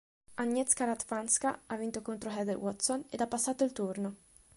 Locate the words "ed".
3.11-3.21